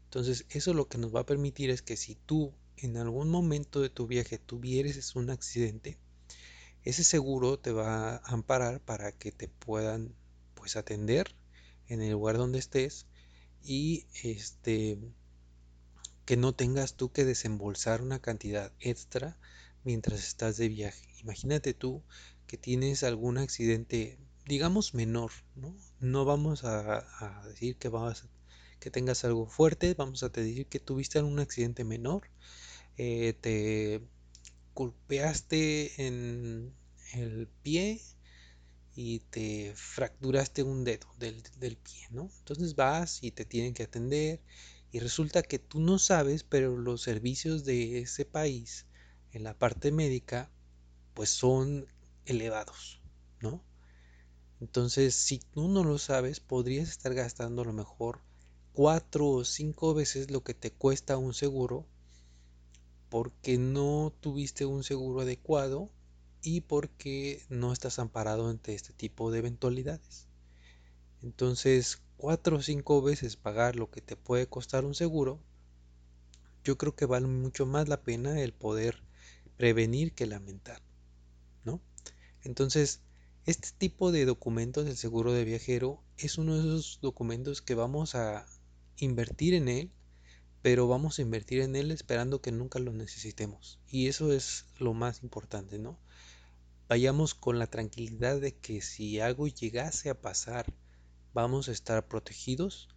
Entonces 0.04 0.46
eso 0.50 0.74
lo 0.74 0.88
que 0.88 0.98
nos 0.98 1.14
va 1.14 1.20
a 1.20 1.26
permitir 1.26 1.70
es 1.70 1.82
que 1.82 1.96
si 1.96 2.14
tú 2.14 2.52
en 2.76 2.96
algún 2.96 3.30
momento 3.30 3.80
de 3.80 3.88
tu 3.88 4.06
viaje 4.06 4.38
tuvieres 4.38 5.16
un 5.16 5.30
accidente, 5.30 5.98
ese 6.82 7.02
seguro 7.02 7.58
te 7.58 7.72
va 7.72 8.16
a 8.16 8.22
amparar 8.26 8.80
para 8.80 9.12
que 9.12 9.32
te 9.32 9.48
puedan 9.48 10.14
pues 10.54 10.76
atender 10.76 11.34
en 11.88 12.00
el 12.02 12.12
lugar 12.12 12.36
donde 12.36 12.58
estés 12.58 13.06
y 13.62 14.06
este 14.22 14.98
que 16.26 16.36
no 16.36 16.54
tengas 16.54 16.94
tú 16.94 17.12
que 17.12 17.24
desembolsar 17.24 18.02
una 18.02 18.20
cantidad 18.20 18.72
extra 18.80 19.38
mientras 19.84 20.26
estás 20.26 20.56
de 20.56 20.68
viaje. 20.68 21.08
Imagínate 21.20 21.72
tú 21.72 22.02
que 22.48 22.58
tienes 22.58 23.04
algún 23.04 23.38
accidente, 23.38 24.18
digamos 24.44 24.92
menor, 24.92 25.30
¿no? 25.54 25.74
No 26.00 26.24
vamos 26.24 26.64
a, 26.64 27.44
decir 27.48 27.76
que 27.76 27.90
que 28.80 28.90
tengas 28.90 29.24
algo 29.24 29.46
fuerte, 29.46 29.94
vamos 29.94 30.22
a 30.24 30.28
decir 30.28 30.66
que 30.66 30.80
tuviste 30.80 31.22
un 31.22 31.38
accidente 31.38 31.84
menor, 31.84 32.28
eh, 32.98 33.34
te 33.40 34.02
golpeaste 34.74 36.06
en 36.06 36.74
el 37.14 37.48
pie 37.62 38.00
y 38.96 39.20
te 39.30 39.72
fracturaste 39.76 40.64
un 40.64 40.82
dedo 40.84 41.06
del, 41.18 41.42
del, 41.58 41.76
pie, 41.76 42.08
¿no? 42.10 42.30
Entonces 42.38 42.74
vas 42.74 43.22
y 43.22 43.30
te 43.30 43.44
tienen 43.44 43.74
que 43.74 43.84
atender 43.84 44.40
y 44.92 45.00
resulta 45.00 45.42
que 45.42 45.58
tú 45.58 45.80
no 45.80 45.98
sabes, 45.98 46.44
pero 46.44 46.76
los 46.76 47.02
servicios 47.02 47.64
de 47.64 47.98
ese 48.00 48.24
país 48.24 48.86
en 49.32 49.44
la 49.44 49.58
parte 49.58 49.92
médica 49.92 50.50
pues 51.14 51.30
son 51.30 51.86
elevados, 52.24 53.00
¿no? 53.40 53.62
Entonces, 54.60 55.14
si 55.14 55.38
tú 55.38 55.68
no 55.68 55.84
lo 55.84 55.98
sabes, 55.98 56.40
podrías 56.40 56.88
estar 56.88 57.14
gastando 57.14 57.62
a 57.62 57.66
lo 57.66 57.72
mejor 57.72 58.20
cuatro 58.72 59.28
o 59.28 59.44
cinco 59.44 59.94
veces 59.94 60.30
lo 60.30 60.42
que 60.42 60.54
te 60.54 60.70
cuesta 60.72 61.16
un 61.16 61.34
seguro 61.34 61.86
porque 63.08 63.58
no 63.58 64.12
tuviste 64.20 64.66
un 64.66 64.82
seguro 64.82 65.20
adecuado 65.20 65.90
y 66.42 66.62
porque 66.62 67.42
no 67.48 67.72
estás 67.72 67.98
amparado 67.98 68.48
ante 68.48 68.74
este 68.74 68.92
tipo 68.92 69.30
de 69.30 69.38
eventualidades. 69.38 70.28
Entonces, 71.22 72.02
cuatro 72.16 72.56
o 72.56 72.62
cinco 72.62 73.02
veces 73.02 73.36
pagar 73.36 73.76
lo 73.76 73.90
que 73.90 74.00
te 74.00 74.16
puede 74.16 74.46
costar 74.46 74.84
un 74.84 74.94
seguro, 74.94 75.40
yo 76.64 76.76
creo 76.78 76.96
que 76.96 77.06
vale 77.06 77.26
mucho 77.26 77.66
más 77.66 77.88
la 77.88 78.02
pena 78.02 78.40
el 78.40 78.52
poder 78.52 79.02
prevenir 79.56 80.12
que 80.12 80.26
lamentar, 80.26 80.82
¿no? 81.64 81.80
Entonces, 82.42 83.00
este 83.46 83.68
tipo 83.78 84.10
de 84.10 84.24
documentos 84.24 84.84
del 84.84 84.96
seguro 84.96 85.32
de 85.32 85.44
viajero 85.44 86.02
es 86.18 86.38
uno 86.38 86.56
de 86.56 86.62
esos 86.62 86.98
documentos 87.00 87.62
que 87.62 87.74
vamos 87.74 88.14
a 88.14 88.46
invertir 88.98 89.54
en 89.54 89.68
él, 89.68 89.92
pero 90.62 90.88
vamos 90.88 91.18
a 91.18 91.22
invertir 91.22 91.60
en 91.60 91.76
él 91.76 91.92
esperando 91.92 92.40
que 92.40 92.50
nunca 92.50 92.80
lo 92.80 92.92
necesitemos. 92.92 93.78
Y 93.88 94.08
eso 94.08 94.32
es 94.32 94.66
lo 94.78 94.94
más 94.94 95.22
importante, 95.22 95.78
¿no? 95.78 95.98
Vayamos 96.88 97.34
con 97.34 97.58
la 97.58 97.68
tranquilidad 97.68 98.40
de 98.40 98.56
que 98.56 98.80
si 98.80 99.20
algo 99.20 99.46
llegase 99.46 100.10
a 100.10 100.20
pasar, 100.20 100.66
vamos 101.36 101.68
a 101.68 101.72
estar 101.72 102.08
protegidos, 102.08 102.88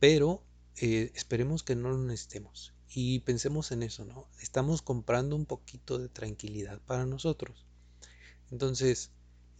pero 0.00 0.42
eh, 0.78 1.12
esperemos 1.14 1.62
que 1.62 1.76
no 1.76 1.90
lo 1.90 1.98
necesitemos. 1.98 2.72
Y 2.88 3.18
pensemos 3.20 3.72
en 3.72 3.82
eso, 3.82 4.06
¿no? 4.06 4.26
Estamos 4.40 4.80
comprando 4.80 5.36
un 5.36 5.44
poquito 5.44 5.98
de 5.98 6.08
tranquilidad 6.08 6.80
para 6.86 7.04
nosotros. 7.04 7.66
Entonces, 8.50 9.10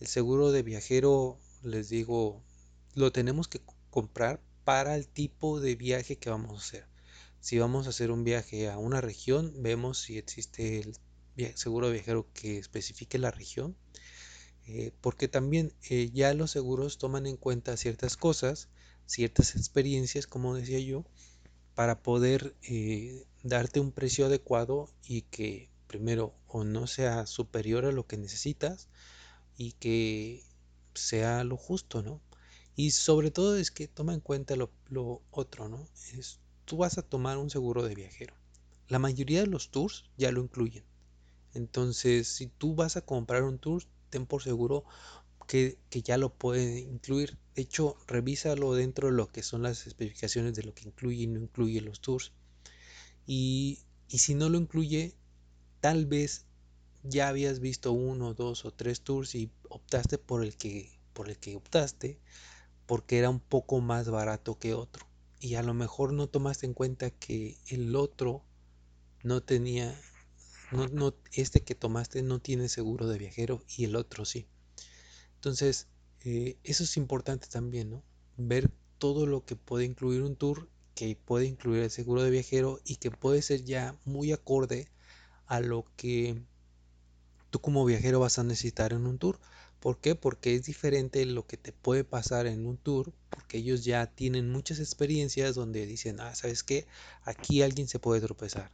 el 0.00 0.06
seguro 0.06 0.52
de 0.52 0.62
viajero, 0.62 1.38
les 1.62 1.90
digo, 1.90 2.42
lo 2.94 3.12
tenemos 3.12 3.46
que 3.46 3.60
comprar 3.90 4.40
para 4.64 4.96
el 4.96 5.06
tipo 5.06 5.60
de 5.60 5.76
viaje 5.76 6.16
que 6.16 6.30
vamos 6.30 6.52
a 6.52 6.64
hacer. 6.66 6.86
Si 7.40 7.58
vamos 7.58 7.86
a 7.86 7.90
hacer 7.90 8.10
un 8.10 8.24
viaje 8.24 8.70
a 8.70 8.78
una 8.78 9.02
región, 9.02 9.52
vemos 9.58 9.98
si 9.98 10.16
existe 10.16 10.80
el 11.36 11.56
seguro 11.56 11.88
de 11.88 11.92
viajero 11.92 12.26
que 12.32 12.56
especifique 12.56 13.18
la 13.18 13.30
región 13.30 13.76
eh, 14.66 14.92
porque 15.00 15.28
también 15.28 15.72
eh, 15.90 16.10
ya 16.12 16.32
los 16.34 16.50
seguros 16.50 16.98
toman 16.98 17.26
en 17.26 17.36
cuenta 17.36 17.76
ciertas 17.76 18.16
cosas, 18.16 18.68
ciertas 19.06 19.56
experiencias, 19.56 20.26
como 20.26 20.54
decía 20.54 20.80
yo, 20.80 21.04
para 21.74 22.02
poder 22.02 22.54
eh, 22.62 23.26
darte 23.42 23.80
un 23.80 23.92
precio 23.92 24.26
adecuado 24.26 24.88
y 25.04 25.22
que 25.22 25.70
primero 25.86 26.34
o 26.46 26.64
no 26.64 26.86
sea 26.86 27.26
superior 27.26 27.84
a 27.84 27.92
lo 27.92 28.06
que 28.06 28.16
necesitas 28.16 28.88
y 29.56 29.72
que 29.72 30.42
sea 30.94 31.44
lo 31.44 31.56
justo, 31.56 32.02
¿no? 32.02 32.20
Y 32.76 32.92
sobre 32.92 33.30
todo 33.30 33.56
es 33.56 33.70
que 33.70 33.86
toma 33.86 34.14
en 34.14 34.20
cuenta 34.20 34.56
lo, 34.56 34.70
lo 34.88 35.22
otro, 35.30 35.68
¿no? 35.68 35.86
Es, 36.12 36.40
tú 36.64 36.78
vas 36.78 36.98
a 36.98 37.02
tomar 37.02 37.38
un 37.38 37.50
seguro 37.50 37.82
de 37.82 37.94
viajero. 37.94 38.34
La 38.88 38.98
mayoría 38.98 39.40
de 39.40 39.46
los 39.46 39.70
tours 39.70 40.04
ya 40.16 40.32
lo 40.32 40.40
incluyen. 40.40 40.84
Entonces, 41.54 42.28
si 42.28 42.48
tú 42.48 42.74
vas 42.74 42.96
a 42.96 43.02
comprar 43.02 43.44
un 43.44 43.58
tour, 43.58 43.84
por 44.26 44.42
seguro 44.42 44.84
que, 45.46 45.78
ya 45.90 46.16
lo 46.16 46.32
puede 46.32 46.80
incluir. 46.80 47.38
De 47.54 47.62
hecho, 47.62 47.96
revísalo 48.06 48.74
dentro 48.74 49.08
de 49.08 49.14
lo 49.14 49.30
que 49.30 49.42
son 49.42 49.62
las 49.62 49.86
especificaciones 49.86 50.54
de 50.54 50.62
lo 50.62 50.74
que 50.74 50.88
incluye 50.88 51.22
y 51.24 51.26
no 51.26 51.40
incluye 51.40 51.80
los 51.80 52.00
tours. 52.00 52.32
Y, 53.26 53.80
y 54.08 54.18
si 54.18 54.34
no 54.34 54.48
lo 54.48 54.58
incluye, 54.58 55.14
tal 55.80 56.06
vez 56.06 56.46
ya 57.02 57.28
habías 57.28 57.60
visto 57.60 57.92
uno, 57.92 58.34
dos 58.34 58.64
o 58.64 58.70
tres 58.70 59.02
tours 59.02 59.34
y 59.34 59.50
optaste 59.68 60.18
por 60.18 60.44
el 60.44 60.56
que, 60.56 60.98
por 61.12 61.28
el 61.28 61.38
que 61.38 61.56
optaste 61.56 62.18
porque 62.86 63.18
era 63.18 63.30
un 63.30 63.40
poco 63.40 63.80
más 63.80 64.08
barato 64.08 64.58
que 64.58 64.74
otro. 64.74 65.06
Y 65.40 65.56
a 65.56 65.62
lo 65.62 65.74
mejor 65.74 66.12
no 66.12 66.26
tomaste 66.28 66.66
en 66.66 66.74
cuenta 66.74 67.10
que 67.10 67.56
el 67.68 67.96
otro 67.96 68.42
no 69.22 69.42
tenía 69.42 69.94
no, 70.74 71.14
este 71.32 71.62
que 71.62 71.74
tomaste 71.74 72.22
no 72.22 72.40
tiene 72.40 72.68
seguro 72.68 73.06
de 73.06 73.18
viajero 73.18 73.62
y 73.76 73.84
el 73.84 73.96
otro 73.96 74.24
sí. 74.24 74.46
Entonces, 75.36 75.88
eh, 76.24 76.56
eso 76.64 76.84
es 76.84 76.96
importante 76.96 77.48
también, 77.48 77.90
¿no? 77.90 78.02
Ver 78.36 78.70
todo 78.98 79.26
lo 79.26 79.44
que 79.44 79.56
puede 79.56 79.84
incluir 79.84 80.22
un 80.22 80.36
tour, 80.36 80.68
que 80.94 81.16
puede 81.16 81.46
incluir 81.46 81.82
el 81.82 81.90
seguro 81.90 82.22
de 82.22 82.30
viajero 82.30 82.80
y 82.84 82.96
que 82.96 83.10
puede 83.10 83.42
ser 83.42 83.64
ya 83.64 83.98
muy 84.04 84.32
acorde 84.32 84.88
a 85.46 85.60
lo 85.60 85.84
que 85.96 86.40
tú 87.50 87.60
como 87.60 87.84
viajero 87.84 88.20
vas 88.20 88.38
a 88.38 88.44
necesitar 88.44 88.92
en 88.92 89.06
un 89.06 89.18
tour. 89.18 89.38
¿Por 89.80 89.98
qué? 90.00 90.14
Porque 90.14 90.54
es 90.54 90.64
diferente 90.64 91.24
lo 91.26 91.46
que 91.46 91.58
te 91.58 91.72
puede 91.72 92.04
pasar 92.04 92.46
en 92.46 92.66
un 92.66 92.78
tour, 92.78 93.12
porque 93.28 93.58
ellos 93.58 93.84
ya 93.84 94.06
tienen 94.06 94.50
muchas 94.50 94.78
experiencias 94.78 95.54
donde 95.54 95.84
dicen, 95.84 96.20
ah, 96.20 96.34
¿sabes 96.34 96.62
qué? 96.62 96.86
Aquí 97.22 97.60
alguien 97.60 97.86
se 97.86 97.98
puede 97.98 98.22
tropezar. 98.22 98.70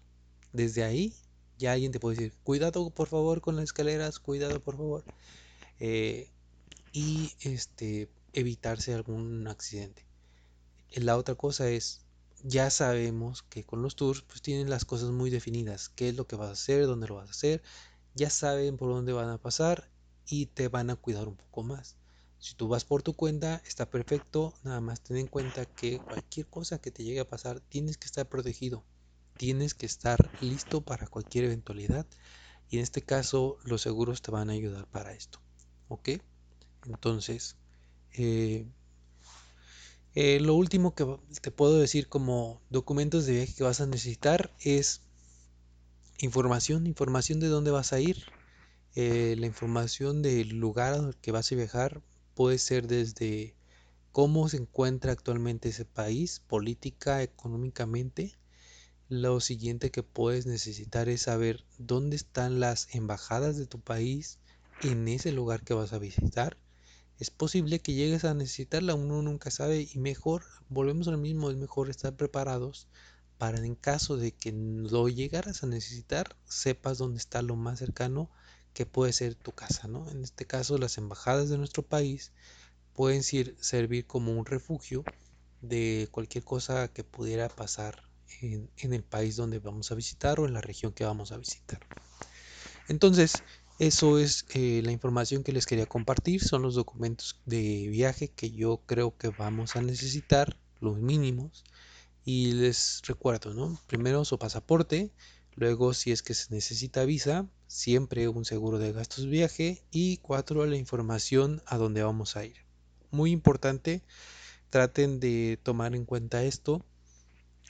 Desde 0.52 0.84
ahí 0.84 1.14
ya 1.60 1.72
alguien 1.72 1.92
te 1.92 2.00
puede 2.00 2.16
decir, 2.16 2.32
cuidado 2.42 2.90
por 2.90 3.06
favor 3.06 3.42
con 3.42 3.54
las 3.54 3.64
escaleras, 3.64 4.18
cuidado 4.18 4.60
por 4.60 4.76
favor. 4.76 5.04
Eh, 5.78 6.28
y 6.92 7.32
este, 7.40 8.08
evitarse 8.32 8.94
algún 8.94 9.46
accidente. 9.46 10.04
La 10.94 11.16
otra 11.16 11.34
cosa 11.34 11.68
es, 11.68 12.00
ya 12.42 12.70
sabemos 12.70 13.42
que 13.42 13.64
con 13.64 13.82
los 13.82 13.94
tours 13.94 14.22
pues 14.22 14.40
tienen 14.42 14.70
las 14.70 14.84
cosas 14.86 15.10
muy 15.10 15.30
definidas, 15.30 15.90
qué 15.90 16.08
es 16.08 16.16
lo 16.16 16.26
que 16.26 16.36
vas 16.36 16.48
a 16.48 16.52
hacer, 16.52 16.86
dónde 16.86 17.06
lo 17.06 17.16
vas 17.16 17.28
a 17.28 17.32
hacer, 17.32 17.62
ya 18.14 18.30
saben 18.30 18.76
por 18.78 18.88
dónde 18.88 19.12
van 19.12 19.28
a 19.28 19.38
pasar 19.38 19.90
y 20.26 20.46
te 20.46 20.68
van 20.68 20.88
a 20.90 20.96
cuidar 20.96 21.28
un 21.28 21.36
poco 21.36 21.62
más. 21.62 21.96
Si 22.38 22.54
tú 22.54 22.68
vas 22.68 22.86
por 22.86 23.02
tu 23.02 23.12
cuenta, 23.14 23.62
está 23.66 23.90
perfecto, 23.90 24.54
nada 24.64 24.80
más 24.80 25.02
ten 25.02 25.18
en 25.18 25.26
cuenta 25.26 25.66
que 25.66 25.98
cualquier 25.98 26.46
cosa 26.46 26.80
que 26.80 26.90
te 26.90 27.04
llegue 27.04 27.20
a 27.20 27.28
pasar, 27.28 27.60
tienes 27.60 27.98
que 27.98 28.06
estar 28.06 28.26
protegido 28.26 28.82
tienes 29.40 29.74
que 29.78 29.86
estar 29.92 30.18
listo 30.40 30.76
para 30.88 31.06
cualquier 31.14 31.44
eventualidad 31.46 32.06
y 32.70 32.76
en 32.78 32.82
este 32.84 33.02
caso 33.12 33.58
los 33.64 33.82
seguros 33.82 34.22
te 34.22 34.30
van 34.36 34.50
a 34.50 34.54
ayudar 34.54 34.86
para 34.96 35.12
esto 35.14 35.38
ok 35.88 36.06
entonces 36.86 37.56
eh, 38.14 38.66
eh, 40.14 40.40
lo 40.40 40.54
último 40.54 40.94
que 40.94 41.06
te 41.40 41.50
puedo 41.50 41.78
decir 41.78 42.08
como 42.08 42.60
documentos 42.70 43.26
de 43.26 43.32
viaje 43.34 43.54
que 43.54 43.64
vas 43.64 43.80
a 43.80 43.86
necesitar 43.86 44.52
es 44.60 45.02
información 46.20 46.86
información 46.86 47.40
de 47.40 47.48
dónde 47.48 47.70
vas 47.72 47.92
a 47.92 48.00
ir 48.00 48.18
Eh, 48.96 49.36
la 49.38 49.46
información 49.46 50.22
del 50.22 50.50
lugar 50.58 50.94
al 50.94 51.16
que 51.22 51.32
vas 51.32 51.52
a 51.52 51.56
viajar 51.56 52.02
puede 52.34 52.58
ser 52.58 52.86
desde 52.88 53.56
cómo 54.12 54.48
se 54.50 54.58
encuentra 54.58 55.12
actualmente 55.12 55.70
ese 55.70 55.84
país, 55.86 56.40
política, 56.40 57.22
económicamente. 57.22 58.22
Lo 59.10 59.40
siguiente 59.40 59.90
que 59.90 60.04
puedes 60.04 60.46
necesitar 60.46 61.08
es 61.08 61.22
saber 61.22 61.64
dónde 61.78 62.14
están 62.14 62.60
las 62.60 62.94
embajadas 62.94 63.56
de 63.56 63.66
tu 63.66 63.80
país 63.80 64.38
en 64.82 65.08
ese 65.08 65.32
lugar 65.32 65.64
que 65.64 65.74
vas 65.74 65.92
a 65.92 65.98
visitar. 65.98 66.56
Es 67.18 67.32
posible 67.32 67.80
que 67.80 67.94
llegues 67.94 68.24
a 68.24 68.34
necesitarla, 68.34 68.94
uno 68.94 69.20
nunca 69.20 69.50
sabe 69.50 69.88
y 69.92 69.98
mejor, 69.98 70.44
volvemos 70.68 71.08
al 71.08 71.18
mismo, 71.18 71.50
es 71.50 71.56
mejor 71.56 71.90
estar 71.90 72.14
preparados 72.14 72.86
para 73.36 73.58
en 73.58 73.74
caso 73.74 74.16
de 74.16 74.30
que 74.30 74.52
lo 74.52 75.08
llegaras 75.08 75.64
a 75.64 75.66
necesitar, 75.66 76.36
sepas 76.44 76.98
dónde 76.98 77.18
está 77.18 77.42
lo 77.42 77.56
más 77.56 77.80
cercano 77.80 78.30
que 78.74 78.86
puede 78.86 79.12
ser 79.12 79.34
tu 79.34 79.50
casa, 79.50 79.88
¿no? 79.88 80.08
En 80.08 80.22
este 80.22 80.46
caso, 80.46 80.78
las 80.78 80.98
embajadas 80.98 81.48
de 81.48 81.58
nuestro 81.58 81.82
país 81.82 82.30
pueden 82.94 83.24
servir 83.24 84.06
como 84.06 84.38
un 84.38 84.46
refugio 84.46 85.02
de 85.62 86.08
cualquier 86.12 86.44
cosa 86.44 86.86
que 86.86 87.02
pudiera 87.02 87.48
pasar 87.48 88.08
en, 88.40 88.92
el 88.92 89.02
país 89.02 89.36
donde 89.36 89.58
vamos 89.58 89.90
a 89.90 89.94
visitar 89.94 90.40
o 90.40 90.46
en 90.46 90.54
la 90.54 90.60
región 90.60 90.92
que 90.92 91.04
vamos 91.04 91.32
a 91.32 91.38
visitar. 91.38 91.80
Entonces, 92.88 93.42
eso 93.78 94.18
es 94.18 94.46
eh, 94.54 94.82
la 94.84 94.92
información 94.92 95.42
que 95.42 95.52
les 95.52 95.66
quería 95.66 95.86
compartir. 95.86 96.42
Son 96.42 96.62
los 96.62 96.74
documentos 96.74 97.40
de 97.46 97.88
viaje 97.88 98.28
que 98.28 98.50
yo 98.50 98.82
creo 98.86 99.16
que 99.16 99.28
vamos 99.28 99.76
a 99.76 99.82
necesitar, 99.82 100.58
los 100.80 100.98
mínimos. 100.98 101.64
Y 102.24 102.52
les 102.52 103.02
recuerdo, 103.06 103.54
¿no? 103.54 103.80
Primero 103.86 104.24
su 104.24 104.38
pasaporte, 104.38 105.10
luego 105.54 105.94
si 105.94 106.12
es 106.12 106.22
que 106.22 106.34
se 106.34 106.52
necesita 106.54 107.04
visa, 107.04 107.48
siempre 107.66 108.28
un 108.28 108.44
seguro 108.44 108.78
de 108.78 108.92
gastos 108.92 109.24
de 109.24 109.30
viaje 109.30 109.82
y 109.90 110.18
cuatro, 110.18 110.66
la 110.66 110.76
información 110.76 111.62
a 111.66 111.78
dónde 111.78 112.02
vamos 112.02 112.36
a 112.36 112.44
ir 112.44 112.70
muy 113.10 113.30
importante, 113.30 114.02
traten 114.70 115.20
de 115.20 115.58
tomar 115.62 115.94
en 115.94 116.04
cuenta 116.04 116.42
esto. 116.44 116.84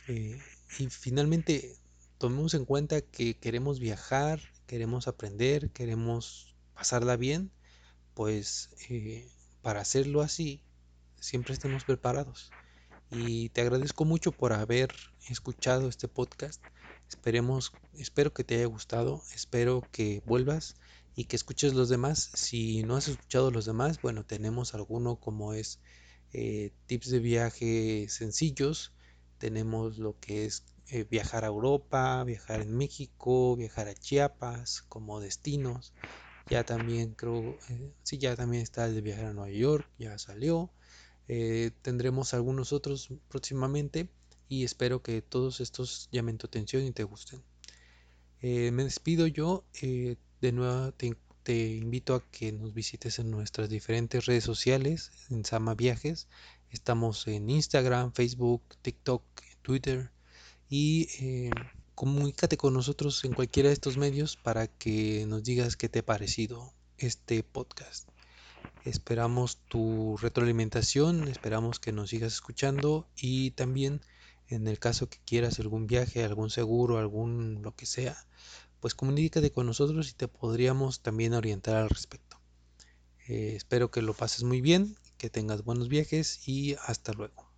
Eh, 0.09 0.38
y 0.78 0.88
finalmente, 0.88 1.76
tomemos 2.18 2.54
en 2.54 2.64
cuenta 2.64 3.00
que 3.00 3.34
queremos 3.34 3.80
viajar, 3.80 4.40
queremos 4.66 5.08
aprender, 5.08 5.70
queremos 5.70 6.54
pasarla 6.74 7.16
bien, 7.16 7.50
pues 8.14 8.70
eh, 8.88 9.28
para 9.62 9.80
hacerlo 9.80 10.20
así, 10.20 10.62
siempre 11.18 11.54
estemos 11.54 11.84
preparados. 11.84 12.50
Y 13.10 13.48
te 13.48 13.62
agradezco 13.62 14.04
mucho 14.04 14.32
por 14.32 14.52
haber 14.52 14.94
escuchado 15.28 15.88
este 15.88 16.08
podcast. 16.08 16.62
Esperemos, 17.08 17.72
espero 17.94 18.32
que 18.32 18.44
te 18.44 18.56
haya 18.56 18.66
gustado, 18.66 19.22
espero 19.34 19.82
que 19.90 20.22
vuelvas 20.26 20.76
y 21.16 21.24
que 21.24 21.36
escuches 21.36 21.74
los 21.74 21.88
demás. 21.88 22.30
Si 22.34 22.82
no 22.84 22.96
has 22.96 23.08
escuchado 23.08 23.50
los 23.50 23.64
demás, 23.64 24.00
bueno, 24.00 24.24
tenemos 24.24 24.74
alguno 24.74 25.16
como 25.16 25.54
es 25.54 25.80
eh, 26.32 26.72
tips 26.86 27.10
de 27.10 27.18
viaje 27.18 28.06
sencillos. 28.08 28.92
Tenemos 29.40 29.97
lo 29.97 30.20
que 30.20 30.44
es 30.44 30.64
eh, 30.90 31.06
viajar 31.11 31.44
a 31.44 31.49
Europa, 31.49 32.23
viajar 32.25 32.61
en 32.61 32.76
México, 32.76 33.56
viajar 33.56 33.88
a 33.88 33.94
Chiapas 33.94 34.82
como 34.82 35.18
destinos. 35.18 35.94
Ya 36.50 36.62
también 36.64 37.14
creo, 37.14 37.56
eh, 37.70 37.92
sí, 38.02 38.18
ya 38.18 38.37
también 38.37 38.62
está 38.62 38.85
el 38.85 38.94
de 38.94 39.00
viajar 39.00 39.26
a 39.26 39.32
Nueva 39.32 39.50
York, 39.50 39.88
ya 39.99 40.18
salió. 40.18 40.70
tendremos 41.82 42.35
algunos 42.35 42.73
otros 42.73 43.09
próximamente 43.28 44.09
y 44.49 44.64
espero 44.64 45.00
que 45.02 45.23
todos 45.23 45.61
estos 45.61 46.09
llamen 46.12 46.38
tu 46.38 46.47
atención 46.47 46.85
y 46.85 46.92
te 46.92 47.04
gusten. 47.04 47.42
me 48.42 48.85
despido 48.85 49.26
yo. 49.26 49.64
De 50.40 50.52
nuevo 50.52 50.92
te, 50.92 51.76
invito 51.76 52.14
a 52.14 52.30
que 52.30 52.52
nos 52.52 52.75
visites 52.75 53.18
en 53.18 53.30
nuestras 53.30 53.68
diferentes 53.70 54.26
redes 54.26 54.44
sociales, 54.44 55.12
en 55.30 55.44
Sama 55.44 55.75
Viajes. 55.75 56.28
Estamos 56.70 57.26
en 57.26 57.50
Instagram, 57.50 58.12
Facebook, 58.12 58.62
TikTok, 58.83 59.24
Twitter 59.62 60.12
y 60.68 61.09
eh, 61.20 61.50
comunícate 61.96 62.56
con 62.56 62.74
nosotros 62.74 63.24
en 63.24 63.33
cualquiera 63.33 63.70
de 63.70 63.72
estos 63.72 63.96
medios 63.96 64.37
para 64.37 64.68
que 64.68 65.26
nos 65.26 65.42
digas 65.42 65.76
qué 65.76 65.88
te 65.88 65.98
ha 65.98 66.06
parecido 66.06 66.72
este 66.96 67.42
podcast. 67.42 68.09
Esperamos 68.85 69.59
tu 69.68 70.16
retroalimentación, 70.18 71.26
esperamos 71.26 71.80
que 71.80 71.90
nos 71.90 72.11
sigas 72.11 72.35
escuchando 72.35 73.09
y 73.16 73.50
también 73.50 74.00
en 74.48 74.68
el 74.68 74.78
caso 74.78 75.09
que 75.09 75.18
quieras 75.24 75.59
algún 75.59 75.88
viaje, 75.88 76.24
algún 76.24 76.50
seguro, 76.50 76.98
algún 76.98 77.62
lo 77.62 77.74
que 77.74 77.87
sea, 77.87 78.16
pues 78.78 78.94
comunícate 78.94 79.50
con 79.50 79.66
nosotros 79.66 80.09
y 80.09 80.12
te 80.12 80.28
podríamos 80.28 81.00
también 81.00 81.35
orientar 81.35 81.76
al 81.76 81.90
respecto. 81.90 82.40
Eh, 83.28 83.54
espero 83.56 83.90
que 83.90 84.02
lo 84.02 84.14
pases 84.14 84.44
muy 84.44 84.61
bien, 84.61 84.96
que 85.20 85.28
tengas 85.28 85.64
buenos 85.64 85.90
viajes 85.90 86.48
y 86.48 86.76
hasta 86.87 87.12
luego. 87.12 87.49